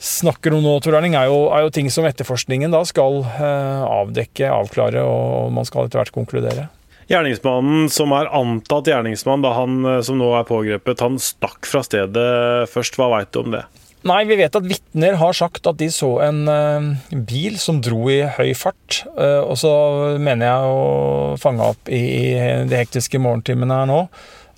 snakker 0.00 0.54
om 0.54 0.62
nå, 0.62 0.74
Tor 0.84 0.98
Erling, 0.98 1.16
er, 1.16 1.32
er, 1.32 1.64
jo 1.64 1.72
ting 1.74 1.88
som 1.90 2.04
etterforskningen 2.06 2.70
da 2.72 2.82
skal 2.86 3.24
avdekke, 3.24 4.52
avklare, 4.52 5.02
og 5.02 5.50
man 5.56 5.66
skal 5.66 5.88
etter 5.88 6.02
hvert 6.02 6.14
konkludere. 6.14 6.68
Gjerningsmannen 7.10 7.88
som 7.90 8.12
er 8.14 8.30
antatt 8.36 8.92
gjerningsmann 8.92 9.42
da 9.42 9.56
han 9.56 9.80
som 10.06 10.20
nå 10.20 10.30
er 10.36 10.46
pågrepet, 10.48 11.02
han 11.02 11.18
stakk 11.18 11.64
fra 11.66 11.82
stedet 11.88 12.70
først. 12.70 13.00
Hva 13.00 13.08
veit 13.16 13.32
du 13.34 13.40
om 13.42 13.56
det? 13.56 13.64
Nei, 14.08 14.22
vi 14.24 14.38
vet 14.40 14.54
at 14.56 14.64
vitner 14.64 15.18
har 15.20 15.34
sagt 15.36 15.66
at 15.68 15.76
de 15.80 15.90
så 15.92 16.14
en 16.24 16.46
uh, 16.48 17.16
bil 17.28 17.58
som 17.60 17.82
dro 17.84 18.06
i 18.08 18.22
høy 18.38 18.54
fart. 18.56 19.02
Uh, 19.12 19.44
og 19.44 19.58
så 19.60 19.72
mener 20.16 20.48
jeg 20.48 20.76
å 20.76 21.36
fange 21.40 21.66
opp 21.74 21.90
i, 21.92 22.00
i 22.00 22.30
de 22.70 22.78
hektiske 22.80 23.20
morgentimene 23.20 23.82
her 23.82 23.90
nå 23.90 24.04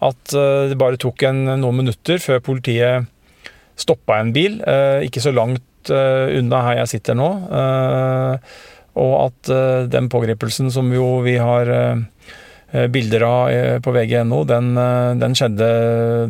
at 0.02 0.34
uh, 0.34 0.68
det 0.70 0.78
bare 0.78 0.98
tok 1.00 1.26
en, 1.26 1.44
noen 1.58 1.82
minutter 1.82 2.22
før 2.22 2.42
politiet 2.42 3.10
stoppa 3.78 4.20
en 4.20 4.30
bil, 4.34 4.58
ikke 5.02 5.22
så 5.24 5.32
langt 5.34 5.88
unna 5.88 6.58
her 6.66 6.76
jeg 6.82 6.90
sitter 6.90 7.16
nå. 7.18 7.28
og 9.00 9.14
at 9.16 9.50
den 9.90 10.10
pågripelsen 10.12 10.68
som 10.70 10.92
jo 10.92 11.06
vi 11.24 11.34
har 11.40 11.72
bilder 12.72 13.26
av 13.26 13.50
eh, 13.50 13.78
på 13.84 13.92
vg.no, 13.92 14.42
den, 14.48 14.72
eh, 14.80 15.12
den, 15.20 15.36
skjedde 15.36 15.68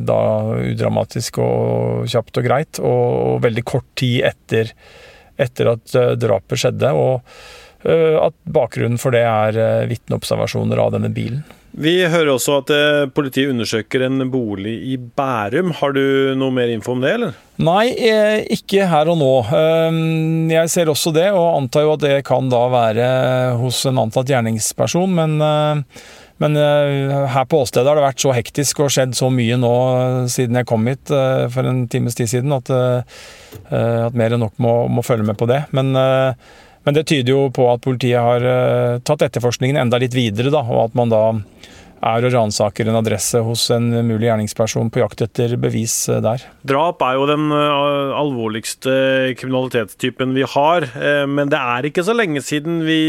da 0.08 0.20
udramatisk 0.58 1.38
og 1.44 2.10
kjapt 2.10 2.42
og 2.42 2.48
greit. 2.48 2.82
Og, 2.82 3.40
veldig 3.44 3.64
kort 3.68 3.88
tid 3.98 4.22
etter 4.32 4.74
etter 5.40 5.72
at 5.72 5.96
eh, 5.96 6.14
drapet 6.20 6.60
skjedde. 6.60 6.92
Og 6.92 7.88
eh, 7.88 8.18
at 8.20 8.36
bakgrunnen 8.44 9.00
for 9.00 9.14
det 9.14 9.24
er 9.26 9.58
eh, 9.58 9.88
vitneobservasjoner 9.90 10.82
av 10.82 10.94
denne 10.96 11.12
bilen. 11.14 11.42
Vi 11.72 11.94
hører 12.04 12.34
også 12.34 12.58
at 12.60 12.70
eh, 12.74 13.06
politiet 13.16 13.48
undersøker 13.54 14.04
en 14.04 14.26
bolig 14.30 14.74
i 14.92 14.98
Bærum. 15.00 15.72
Har 15.78 15.94
du 15.96 16.34
noe 16.36 16.52
mer 16.52 16.68
info 16.68 16.92
om 16.92 17.00
det, 17.00 17.14
eller? 17.16 17.38
Nei, 17.64 17.86
eh, 17.96 18.42
ikke 18.52 18.90
her 18.90 19.08
og 19.08 19.16
nå. 19.22 19.32
Eh, 19.48 20.00
Jeg 20.52 20.72
ser 20.74 20.92
også 20.92 21.14
det, 21.16 21.30
og 21.32 21.62
antar 21.62 21.86
jo 21.86 21.94
at 21.94 22.04
det 22.04 22.18
kan 22.28 22.52
da 22.52 22.66
være 22.72 23.06
hos 23.62 23.86
en 23.88 24.02
antatt 24.04 24.28
gjerningsperson. 24.28 25.16
Men, 25.16 25.38
eh, 25.40 26.04
men 26.42 26.56
eh, 26.58 27.26
her 27.30 27.44
på 27.46 27.60
åstedet 27.62 27.86
har 27.86 27.98
det 27.98 28.04
vært 28.06 28.22
så 28.24 28.32
hektisk 28.34 28.82
og 28.82 28.90
skjedd 28.90 29.14
så 29.14 29.28
mye 29.30 29.58
nå 29.60 29.72
eh, 29.92 30.16
siden 30.32 30.58
jeg 30.58 30.68
kom 30.68 30.88
hit 30.90 31.12
eh, 31.14 31.44
for 31.52 31.68
en 31.68 31.84
times 31.92 32.18
tid 32.18 32.32
siden, 32.32 32.54
at, 32.56 32.72
at 32.72 34.18
mer 34.18 34.34
enn 34.34 34.42
nok 34.42 34.58
må, 34.62 34.74
må 34.90 35.04
følge 35.06 35.26
med 35.28 35.38
på 35.38 35.46
det. 35.50 35.62
Men, 35.76 35.92
men 35.92 36.96
det 36.96 37.04
tyder 37.08 37.34
jo 37.34 37.44
på 37.54 37.68
at 37.70 37.84
politiet 37.84 38.18
har 38.18 39.00
tatt 39.06 39.22
etterforskningen 39.28 39.78
enda 39.78 40.00
litt 40.02 40.16
videre, 40.16 40.50
da, 40.52 40.64
og 40.64 40.88
at 40.88 40.98
man 40.98 41.12
da 41.12 41.22
er 42.02 42.26
og 42.26 42.34
ransaker 42.34 42.88
en 42.90 42.98
adresse 42.98 43.38
hos 43.46 43.68
en 43.74 43.86
mulig 44.08 44.26
gjerningsperson 44.26 44.90
på 44.92 45.02
jakt 45.02 45.22
etter 45.26 45.54
bevis 45.60 45.94
eh, 46.10 46.22
der. 46.24 46.42
Drap 46.66 47.02
er 47.06 47.18
jo 47.18 47.28
den 47.30 47.46
eh, 47.54 48.14
alvorligste 48.18 48.94
kriminalitetstypen 49.38 50.34
vi 50.36 50.46
har, 50.54 50.88
eh, 50.98 51.22
men 51.30 51.52
det 51.52 51.60
er 51.60 51.88
ikke 51.88 52.04
så 52.06 52.16
lenge 52.16 52.42
siden 52.44 52.82
vi 52.86 53.00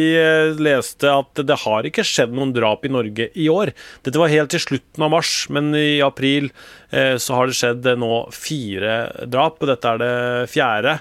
leste 0.62 1.10
at 1.10 1.42
det 1.42 1.60
har 1.64 1.90
ikke 1.90 2.06
skjedd 2.06 2.34
noen 2.36 2.54
drap 2.56 2.86
i 2.86 2.94
Norge 2.94 3.30
i 3.34 3.50
år. 3.52 3.74
Dette 4.06 4.22
var 4.22 4.32
helt 4.32 4.54
til 4.54 4.62
slutten 4.62 5.06
av 5.06 5.14
mars, 5.16 5.34
men 5.54 5.74
i 5.78 6.02
april 6.06 6.52
så 6.94 7.34
har 7.34 7.50
det 7.50 7.56
skjedd 7.58 7.88
nå 7.98 8.18
fire 8.36 8.98
drap, 9.26 9.58
og 9.64 9.70
dette 9.72 9.94
er 9.96 10.02
det 10.02 10.50
fjerde. 10.52 10.94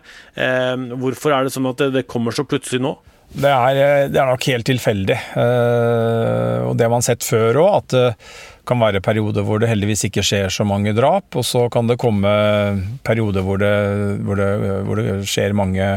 Hvorfor 1.02 1.34
er 1.36 1.44
det 1.44 1.52
sånn 1.52 1.68
at 1.68 1.82
det 1.92 2.06
kommer 2.08 2.32
så 2.32 2.46
plutselig 2.48 2.80
nå? 2.80 2.94
Det 3.32 3.48
er, 3.48 3.78
eh, 3.80 4.08
det 4.12 4.18
er 4.20 4.28
nok 4.28 4.44
helt 4.50 4.66
tilfeldig. 4.68 5.16
Eh, 5.40 6.58
og 6.68 6.76
det 6.76 6.84
har 6.84 6.92
man 6.92 7.04
sett 7.04 7.24
før 7.24 7.62
òg, 7.62 7.70
at 7.80 7.94
det 7.94 8.06
kan 8.68 8.78
være 8.78 9.00
perioder 9.02 9.42
hvor 9.42 9.58
det 9.58 9.70
heldigvis 9.72 10.04
ikke 10.06 10.22
skjer 10.22 10.52
så 10.52 10.66
mange 10.68 10.92
drap. 10.94 11.32
Og 11.34 11.46
så 11.46 11.64
kan 11.72 11.88
det 11.88 11.98
komme 12.02 12.28
perioder 13.06 13.42
hvor 13.46 13.58
det, 13.62 13.72
hvor 14.22 14.38
det, 14.38 14.50
hvor 14.86 15.00
det 15.00 15.16
skjer 15.26 15.56
mange, 15.58 15.88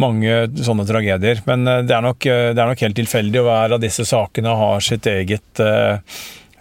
mange 0.00 0.34
sånne 0.58 0.84
tragedier. 0.90 1.40
Men 1.46 1.64
eh, 1.70 1.80
det 1.86 1.96
er, 1.96 2.04
nok, 2.04 2.26
eh, 2.26 2.50
det 2.52 2.60
er 2.60 2.74
nok 2.74 2.84
helt 2.84 2.98
tilfeldig, 2.98 3.40
og 3.40 3.48
hver 3.48 3.78
av 3.78 3.86
disse 3.86 4.04
sakene 4.08 4.58
har 4.64 4.84
sitt 4.84 5.06
eget 5.06 5.62
eh, 5.64 5.96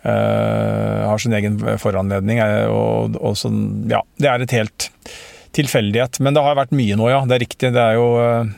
eh, 0.06 1.02
har 1.10 1.18
sin 1.20 1.34
egen 1.34 1.60
foranledning. 1.82 2.40
eh, 2.46 2.70
Og, 2.70 3.18
og 3.20 3.36
sånn, 3.42 3.90
ja, 3.92 4.06
det 4.22 4.32
er 4.32 4.46
et 4.46 4.58
helt 4.62 4.90
tilfeldighet. 5.58 6.22
Men 6.22 6.38
det 6.38 6.46
har 6.46 6.58
vært 6.62 6.78
mye 6.78 6.96
nå, 6.96 7.10
ja. 7.10 7.24
Det 7.26 7.40
er 7.40 7.48
riktig. 7.48 7.74
Det 7.74 7.84
er 7.90 7.98
jo 7.98 8.10
eh, 8.22 8.58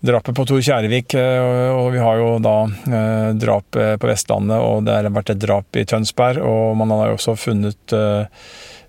drapet 0.00 0.36
på 0.36 0.46
Tor 0.46 0.62
Kjærevik, 0.62 1.14
eh, 1.18 1.74
og 1.74 1.90
vi 1.94 2.02
har 2.02 2.20
jo 2.20 2.30
da 2.42 2.56
eh, 2.68 3.28
drap 3.38 3.76
eh, 3.76 3.96
på 3.98 4.10
Vestlandet, 4.10 4.58
og 4.62 4.86
det 4.86 4.96
har 4.96 5.10
vært 5.14 5.34
et 5.34 5.42
drap 5.42 5.78
i 5.78 5.86
Tønsberg, 5.88 6.42
og 6.44 6.76
man 6.78 6.94
har 6.94 7.10
jo 7.10 7.18
også 7.18 7.38
funnet 7.38 7.98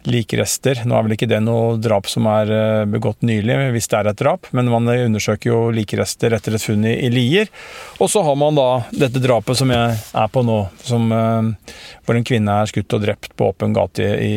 likrester. 0.09 0.79
Nå 0.87 0.95
er 0.95 1.03
vel 1.05 1.13
ikke 1.17 1.27
det 1.27 1.41
noe 1.43 1.73
drap 1.81 2.07
som 2.07 2.23
er 2.31 2.49
begått 2.89 3.25
nylig, 3.27 3.57
hvis 3.75 3.89
det 3.91 3.97
er 3.97 4.09
et 4.09 4.21
drap, 4.21 4.47
men 4.55 4.69
man 4.71 4.87
undersøker 4.87 5.51
jo 5.51 5.57
likrester 5.75 6.33
etter 6.37 6.55
et 6.55 6.63
funn 6.63 6.85
i, 6.87 7.09
Lier. 7.11 7.51
Og 7.99 8.07
så 8.09 8.23
har 8.25 8.37
man 8.39 8.55
da 8.57 8.67
dette 8.95 9.19
drapet 9.21 9.59
som 9.59 9.73
jeg 9.75 9.97
er 9.99 10.31
på 10.31 10.45
nå, 10.47 10.61
som, 10.87 11.11
hvor 11.11 12.17
en 12.17 12.25
kvinne 12.25 12.55
er 12.61 12.71
skutt 12.71 12.95
og 12.95 13.03
drept 13.03 13.35
på 13.35 13.51
åpen 13.51 13.75
gate 13.75 14.07
i, 14.23 14.31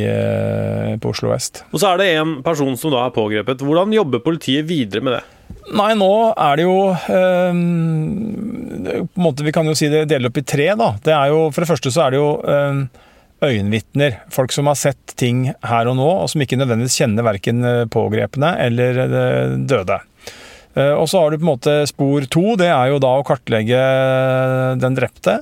på 0.98 1.14
Oslo 1.14 1.30
vest. 1.30 1.62
Og 1.70 1.78
så 1.78 1.92
er 1.92 2.02
det 2.02 2.10
en 2.16 2.40
person 2.44 2.74
som 2.76 2.92
da 2.92 3.06
er 3.06 3.14
pågrepet. 3.14 3.62
Hvordan 3.62 3.94
jobber 3.94 4.24
politiet 4.26 4.66
videre 4.68 5.06
med 5.06 5.20
det? 5.20 5.22
Nei, 5.70 5.92
nå 5.94 6.10
er 6.34 6.56
det 6.58 6.64
jo 6.66 6.76
eh, 6.90 7.52
på 7.54 9.04
en 9.06 9.22
måte, 9.22 9.44
Vi 9.46 9.52
kan 9.54 9.68
jo 9.70 9.74
si 9.78 9.88
det 9.92 10.08
deler 10.10 10.28
opp 10.32 10.40
i 10.40 10.44
tre. 10.44 10.66
da. 10.78 10.92
Det 11.04 11.14
er 11.14 11.30
jo, 11.32 11.44
For 11.54 11.62
det 11.64 11.70
første 11.70 11.92
så 11.94 12.06
er 12.06 12.14
det 12.14 12.20
jo 12.20 12.30
eh, 12.42 12.80
øyenvitner. 13.46 14.18
Folk 14.34 14.52
som 14.54 14.66
har 14.70 14.78
sett 14.78 15.14
ting 15.18 15.46
her 15.66 15.90
og 15.90 15.96
nå, 16.00 16.08
og 16.24 16.30
som 16.32 16.42
ikke 16.44 16.58
nødvendigvis 16.60 16.98
kjenner 17.02 17.26
verken 17.26 17.62
pågrepne 17.94 18.56
eller 18.66 19.02
eh, 19.06 19.54
døde. 19.70 20.00
Eh, 20.74 20.92
Og 20.98 21.06
så 21.10 21.22
har 21.22 21.30
du 21.30 21.38
på 21.38 21.46
en 21.46 21.52
måte 21.54 21.78
spor 21.90 22.26
to. 22.32 22.44
Det 22.60 22.70
er 22.72 22.92
jo 22.92 23.00
da 23.02 23.14
å 23.20 23.24
kartlegge 23.26 23.80
den 24.82 24.98
drepte. 24.98 25.40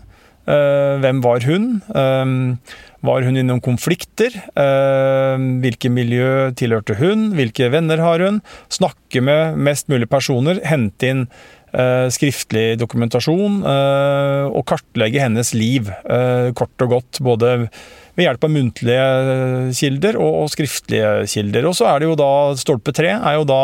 Eh, 0.49 0.97
Hvem 1.03 1.21
var 1.25 1.45
hun? 1.47 1.83
Eh, 1.95 2.57
Var 3.01 3.23
hun 3.25 3.37
i 3.37 3.43
noen 3.47 3.63
konflikter? 3.65 4.35
Eh, 4.57 5.37
Hvilke 5.63 5.89
miljø 5.93 6.51
tilhørte 6.53 6.97
hun? 6.99 7.31
Hvilke 7.37 7.71
venner 7.73 7.99
har 8.05 8.21
hun? 8.21 8.43
Snakke 8.69 9.23
med 9.25 9.57
mest 9.57 9.89
mulig 9.89 10.09
personer. 10.11 10.61
Hente 10.65 11.09
inn 11.15 11.27
skriftlig 12.11 12.75
dokumentasjon. 12.81 13.61
Og 13.63 14.65
kartlegge 14.67 15.21
hennes 15.23 15.53
liv, 15.55 15.87
kort 16.59 16.83
og 16.83 16.91
godt. 16.97 17.21
Både 17.23 17.53
ved 18.19 18.25
hjelp 18.27 18.43
av 18.49 18.51
muntlige 18.51 19.05
kilder 19.79 20.19
og 20.19 20.51
skriftlige 20.51 21.13
kilder. 21.31 21.69
Og 21.71 21.77
så 21.79 21.87
er 21.93 22.03
det 22.03 22.09
jo 22.11 22.17
da 22.19 22.31
stolpe 22.59 22.91
tre 22.97 23.13
er 23.15 23.39
jo 23.39 23.47
da 23.47 23.61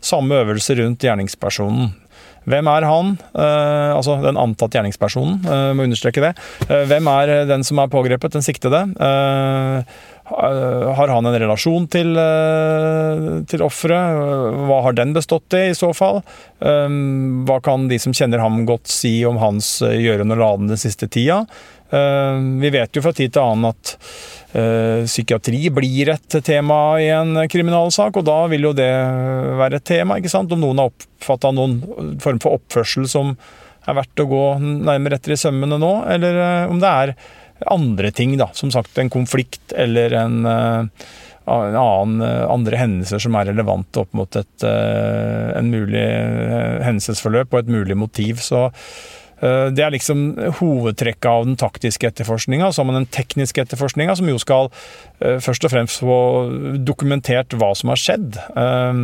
samme 0.00 0.40
øvelse 0.40 0.78
rundt 0.80 1.04
gjerningspersonen. 1.04 1.92
Hvem 2.50 2.70
er 2.72 2.86
han? 2.88 3.16
Uh, 3.34 3.96
altså 3.96 4.18
den 4.24 4.38
antatt 4.40 4.74
gjerningspersonen, 4.76 5.40
uh, 5.46 5.72
må 5.76 5.86
understreke 5.86 6.22
det. 6.24 6.32
Uh, 6.66 6.84
hvem 6.90 7.10
er 7.12 7.34
den 7.50 7.66
som 7.66 7.80
er 7.82 7.92
pågrepet, 7.92 8.34
den 8.36 8.46
siktede? 8.46 8.86
Har 10.30 11.10
han 11.10 11.26
en 11.26 11.36
relasjon 11.42 11.88
til, 11.90 12.14
til 13.50 13.64
offeret? 13.66 14.20
Hva 14.68 14.78
har 14.84 14.94
den 14.94 15.14
bestått 15.16 15.56
i, 15.58 15.64
i 15.72 15.74
så 15.74 15.90
fall? 15.96 16.20
Hva 16.62 17.56
kan 17.66 17.88
de 17.90 17.98
som 17.98 18.14
kjenner 18.14 18.38
ham 18.44 18.62
godt 18.68 18.86
si 18.92 19.24
om 19.26 19.40
hans 19.42 19.80
gjøren 19.82 20.30
og 20.30 20.38
laden 20.38 20.70
den 20.70 20.78
siste 20.78 21.10
tida? 21.10 21.42
Eh, 21.90 22.38
Vi 22.60 22.70
vet 22.70 22.96
jo 22.96 23.02
fra 23.02 23.12
tid 23.16 23.32
til 23.34 23.42
annen 23.42 23.70
at 23.72 23.94
eh, 24.54 25.06
psykiatri 25.08 25.64
blir 25.74 26.12
et 26.14 26.36
tema 26.46 27.00
i 27.02 27.08
en 27.14 27.34
kriminalsak, 27.50 28.20
og 28.20 28.28
da 28.28 28.44
vil 28.52 28.68
jo 28.70 28.76
det 28.76 28.90
være 29.60 29.80
et 29.80 29.88
tema. 29.90 30.18
ikke 30.18 30.32
sant? 30.32 30.52
Om 30.52 30.62
noen 30.62 30.82
har 30.82 30.92
oppfatta 30.92 31.52
noen 31.54 31.80
form 32.22 32.40
for 32.42 32.60
oppførsel 32.60 33.08
som 33.10 33.34
er 33.88 33.96
verdt 33.96 34.22
å 34.22 34.28
gå 34.28 34.44
nærmere 34.60 35.18
etter 35.18 35.34
i 35.34 35.40
sømmene 35.40 35.80
nå, 35.80 35.94
eller 36.14 36.40
eh, 36.44 36.70
om 36.70 36.82
det 36.82 36.94
er 37.04 37.16
andre 37.70 38.12
ting, 38.14 38.38
da. 38.40 38.48
Som 38.56 38.70
sagt 38.72 38.96
en 38.98 39.10
konflikt 39.12 39.74
eller 39.76 40.14
en, 40.16 40.46
en 40.46 41.76
annen, 41.76 42.22
andre 42.24 42.78
hendelser 42.80 43.20
som 43.20 43.36
er 43.36 43.50
relevante 43.50 44.00
opp 44.00 44.14
mot 44.16 44.38
et 44.38 44.64
en 44.64 45.68
mulig 45.68 46.06
hendelsesforløp 46.86 47.52
og 47.52 47.60
et 47.60 47.74
mulig 47.74 47.98
motiv. 48.00 48.40
Så 48.40 48.70
det 49.40 49.84
er 49.84 49.90
liksom 49.94 50.36
hovedtrekket 50.60 51.24
av 51.30 51.46
den 51.46 51.56
taktiske 51.56 52.06
etterforskninga. 52.10 52.68
Så 52.72 52.82
har 52.82 52.88
man 52.90 52.98
den 53.00 53.06
tekniske 53.08 53.62
etterforskninga, 53.64 54.16
som 54.16 54.28
jo 54.28 54.36
skal 54.38 54.68
eh, 55.20 55.38
først 55.40 55.64
og 55.64 55.72
fremst 55.72 56.00
få 56.04 56.18
dokumentert 56.84 57.56
hva 57.56 57.72
som 57.76 57.88
har 57.92 58.00
skjedd. 58.00 58.36
Eh, 58.36 59.02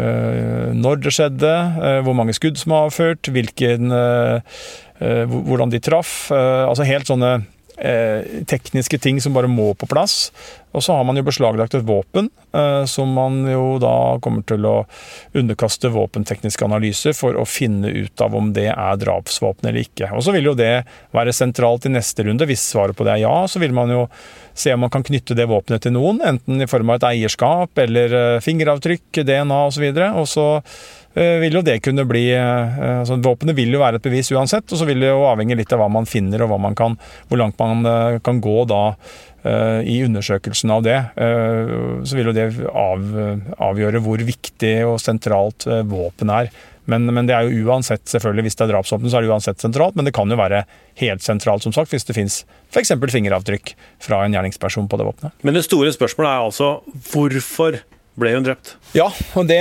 eh, 0.00 0.72
Når 0.80 1.02
det 1.04 1.12
skjedde, 1.16 1.54
eh, 1.82 2.00
hvor 2.06 2.16
mange 2.16 2.32
skudd 2.36 2.56
som 2.60 2.72
er 2.72 2.88
avført, 2.88 3.30
hvilken, 3.32 3.92
eh, 3.92 4.40
eh, 5.00 5.24
hvor- 5.26 5.44
hvordan 5.44 5.70
de 5.70 5.80
traff. 5.80 6.30
eh, 6.30 6.64
Altså 6.68 6.86
helt 6.86 7.06
sånne 7.06 7.44
eh, 7.80 8.44
tekniske 8.44 9.00
ting 9.00 9.20
som 9.20 9.32
bare 9.32 9.48
må 9.48 9.74
på 9.74 9.88
plass. 9.88 10.30
Og 10.72 10.84
så 10.84 10.94
har 10.94 11.04
man 11.04 11.18
jo 11.18 11.24
beslaglagt 11.26 11.74
et 11.74 11.86
våpen, 11.86 12.28
eh, 12.54 12.84
som 12.86 13.10
man 13.14 13.42
jo 13.50 13.78
da 13.82 14.18
kommer 14.22 14.44
til 14.46 14.66
å 14.68 14.74
underkaste 15.34 15.90
våpentekniske 15.90 16.66
analyser 16.66 17.16
for 17.16 17.38
å 17.38 17.46
finne 17.48 17.90
ut 17.90 18.22
av 18.22 18.36
om 18.38 18.52
det 18.54 18.68
er 18.70 19.00
drapsvåpen 19.02 19.70
eller 19.70 19.82
ikke. 19.82 20.12
Og 20.14 20.22
så 20.26 20.34
vil 20.36 20.52
jo 20.52 20.54
det 20.58 20.84
være 21.16 21.34
sentralt 21.34 21.88
i 21.90 21.94
neste 21.96 22.26
runde. 22.26 22.46
Hvis 22.46 22.68
svaret 22.70 22.98
på 22.98 23.06
det 23.06 23.16
er 23.16 23.24
ja, 23.24 23.34
så 23.50 23.62
vil 23.62 23.74
man 23.74 23.90
jo 23.90 24.06
se 24.54 24.74
om 24.74 24.84
man 24.84 24.92
kan 24.92 25.06
knytte 25.06 25.34
det 25.34 25.48
våpenet 25.50 25.82
til 25.82 25.94
noen, 25.96 26.20
enten 26.26 26.62
i 26.62 26.70
form 26.70 26.90
av 26.92 27.00
et 27.00 27.10
eierskap 27.14 27.78
eller 27.82 28.14
eh, 28.14 28.40
fingeravtrykk, 28.44 29.24
DNA 29.26 29.60
osv. 29.72 29.88
Og 30.10 30.28
så 30.30 30.46
eh, 31.18 31.40
vil 31.42 31.58
jo 31.58 31.64
det 31.66 31.80
kunne 31.82 32.06
bli 32.06 32.28
altså 32.30 33.18
Våpenet 33.20 33.56
vil 33.58 33.74
jo 33.74 33.82
være 33.82 33.98
et 33.98 34.06
bevis 34.06 34.30
uansett, 34.30 34.70
og 34.70 34.78
så 34.78 34.86
vil 34.86 35.02
det 35.02 35.10
jo 35.10 35.26
avhenge 35.26 35.58
litt 35.58 35.72
av 35.74 35.82
hva 35.82 35.90
man 35.90 36.06
finner 36.06 36.44
og 36.46 36.54
man 36.62 36.78
kan, 36.78 36.94
hvor 37.26 37.40
langt 37.40 37.58
man 37.58 38.20
kan 38.22 38.38
gå 38.42 38.62
da 38.70 38.84
i 39.44 40.00
undersøkelsen 40.04 40.70
av 40.74 40.82
det. 40.84 40.98
Eh, 41.16 41.70
Så 42.04 42.16
vil 42.18 42.28
jo 42.30 42.34
det 42.36 42.48
av, 42.68 43.06
avgjøre 43.56 44.02
hvor 44.04 44.20
viktig 44.26 44.74
og 44.88 44.98
sentralt 45.00 45.66
eh, 45.66 45.80
våpen 45.88 46.32
er. 46.34 46.50
Men, 46.90 47.06
men 47.14 47.28
det 47.28 47.36
er 47.36 47.46
jo 47.46 47.68
uansett, 47.70 48.02
selvfølgelig, 48.10 48.48
hvis 48.48 48.56
det 48.58 48.64
er 48.66 48.72
drapsvåpen, 48.72 49.10
så 49.12 49.18
er 49.18 49.22
det 49.24 49.30
uansett 49.30 49.62
sentralt. 49.62 49.94
Men 49.96 50.08
det 50.08 50.14
kan 50.16 50.30
jo 50.32 50.38
være 50.40 50.64
helt 51.02 51.22
sentralt, 51.22 51.62
som 51.62 51.74
sagt, 51.76 51.92
hvis 51.92 52.04
det 52.08 52.16
fins 52.16 52.40
f.eks. 52.72 52.92
fingeravtrykk 53.12 53.74
fra 54.02 54.24
en 54.24 54.34
gjerningsperson 54.34 54.88
på 54.90 54.98
det 54.98 55.06
våpenet. 55.06 55.36
Men 55.46 55.54
det 55.56 55.64
store 55.68 55.92
spørsmålet 55.94 56.32
er 56.32 56.48
altså 56.48 56.70
hvorfor 57.12 57.78
Ble 58.20 58.34
hun 58.36 58.44
drept? 58.44 58.74
Ja, 58.92 59.06
og 59.38 59.46
det, 59.48 59.60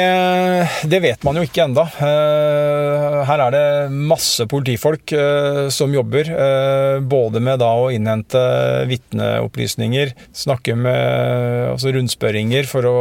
det 0.89 0.99
vet 1.03 1.21
man 1.23 1.37
jo 1.37 1.43
ikke 1.45 1.61
enda. 1.67 1.85
Eh, 2.01 3.19
her 3.29 3.43
er 3.45 3.53
det 3.53 3.61
masse 3.93 4.43
politifolk 4.49 5.13
eh, 5.15 5.59
som 5.71 5.93
jobber. 5.95 6.31
eh, 6.33 6.97
Både 6.99 7.39
med 7.43 7.61
da 7.61 7.69
å 7.77 7.91
innhente 7.93 8.41
vitneopplysninger, 8.89 10.11
snakke 10.35 10.75
med 10.75 11.69
altså 11.75 11.93
rundspørringer 11.95 12.67
for 12.67 12.89
å 12.89 12.97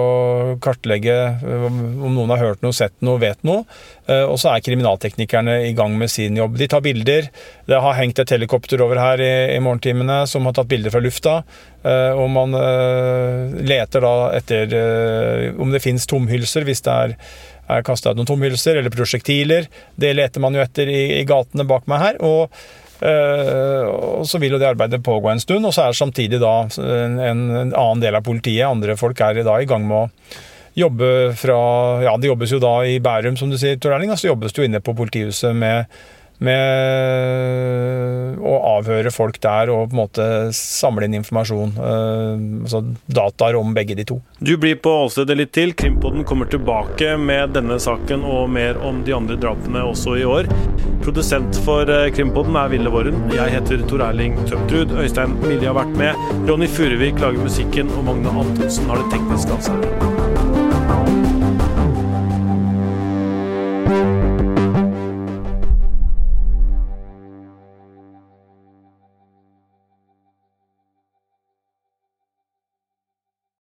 kartlegge 0.63 1.17
om 1.43 2.13
noen 2.15 2.35
har 2.35 2.45
hørt 2.45 2.63
noe, 2.63 2.77
sett 2.77 2.95
noe, 3.03 3.19
vet 3.23 3.41
noe. 3.49 3.65
Og 4.09 4.39
så 4.41 4.55
er 4.55 4.63
kriminalteknikerne 4.65 5.59
i 5.67 5.75
gang 5.77 5.93
med 6.01 6.09
sin 6.09 6.37
jobb. 6.39 6.55
De 6.57 6.69
tar 6.71 6.81
bilder. 6.85 7.27
Det 7.69 7.81
har 7.85 7.97
hengt 7.99 8.21
et 8.23 8.31
helikopter 8.33 8.81
over 8.81 8.97
her 9.01 9.21
i, 9.21 9.33
i 9.53 9.59
morgentimene 9.61 10.23
som 10.31 10.49
har 10.49 10.57
tatt 10.57 10.71
bilder 10.71 10.95
fra 10.95 11.03
lufta. 11.05 11.35
Og 12.17 12.25
man 12.33 12.57
leter 13.69 14.05
da 14.05 14.15
etter 14.39 14.73
om 15.57 15.73
det 15.73 15.83
finnes 15.85 16.09
tomhylser, 16.11 16.67
hvis 16.69 16.85
det 16.87 16.97
er, 17.05 17.15
er 17.69 17.87
kasta 17.87 18.13
ut 18.13 18.21
noen 18.21 18.29
tomhylser, 18.29 18.81
eller 18.81 18.95
prosjektiler. 18.95 19.71
Det 19.97 20.13
leter 20.17 20.45
man 20.45 20.57
jo 20.57 20.65
etter 20.65 20.91
i, 20.91 21.03
i 21.21 21.25
gatene 21.29 21.69
bak 21.69 21.89
meg 21.91 22.05
her. 22.05 22.21
og 22.25 22.53
eh, 23.01 23.89
og 23.89 24.27
så 24.27 24.41
vil 24.43 24.57
jo 24.57 24.61
det 24.61 24.71
arbeidet 24.73 25.05
pågå 25.07 25.31
en 25.33 25.43
stund, 25.43 25.67
og 25.67 25.75
så 25.75 25.87
er 25.87 25.95
det 25.95 26.03
samtidig 26.03 26.43
da 26.43 26.55
en, 26.67 27.19
en 27.23 27.43
annen 27.73 28.05
del 28.05 28.19
av 28.19 28.27
politiet, 28.27 28.67
andre 28.67 28.99
folk 28.99 29.21
er 29.23 29.45
da 29.47 29.59
i 29.63 29.69
gang 29.71 29.87
med 29.87 30.07
å 30.07 30.07
jobbe 30.79 31.35
fra 31.39 31.59
Ja, 32.05 32.17
det 32.19 32.31
jobbes 32.31 32.53
jo 32.55 32.61
da 32.63 32.75
i 32.87 32.99
Bærum, 33.03 33.37
som 33.39 33.51
du 33.51 33.59
sier, 33.59 33.79
Tor 33.81 33.97
Erling. 33.97 34.13
Og 34.15 34.21
så 34.21 34.31
jobbes 34.31 34.55
det 34.55 34.63
jo 34.63 34.69
inne 34.69 34.83
på 34.85 34.95
politihuset 34.99 35.57
med, 35.57 35.91
med 36.45 38.37
å 38.39 38.55
avhøre 38.79 39.11
folk 39.13 39.41
der 39.43 39.71
og 39.73 39.91
på 39.91 39.97
en 39.97 40.01
måte 40.03 40.27
samle 40.57 41.09
inn 41.09 41.19
informasjon. 41.19 41.73
eh, 41.77 42.35
altså 42.63 42.83
dataer 43.07 43.59
om 43.59 43.75
begge 43.75 43.97
de 43.99 44.05
to. 44.09 44.21
Du 44.39 44.57
blir 44.57 44.77
på 44.83 44.93
åstedet 45.05 45.37
litt 45.39 45.53
til. 45.57 45.75
Krimpodden 45.79 46.25
kommer 46.29 46.47
tilbake 46.51 47.17
med 47.19 47.57
denne 47.57 47.79
saken 47.83 48.25
og 48.25 48.51
mer 48.55 48.79
om 48.85 49.03
de 49.07 49.17
andre 49.17 49.39
drapene 49.41 49.83
også 49.89 50.19
i 50.21 50.27
år. 50.29 50.51
Produsent 51.05 51.59
for 51.67 51.91
eh, 51.91 52.11
Krimpodden 52.15 52.59
er 52.61 52.71
Ville 52.75 52.93
Våren. 52.93 53.19
Jeg 53.35 53.57
heter 53.59 53.83
Tor 53.91 54.05
Erling 54.09 54.39
Tømtrud. 54.49 54.95
Øystein 55.03 55.37
Milje 55.47 55.71
har 55.71 55.79
vært 55.81 55.97
med. 55.99 56.29
Ronny 56.49 56.71
Furuvik 56.71 57.21
lager 57.23 57.43
musikken, 57.43 57.91
og 57.99 58.07
Magne 58.09 58.39
Antonsen 58.45 58.89
har 58.91 59.03
det 59.03 59.11
tekniske 59.17 59.59
ansvaret. 59.59 60.08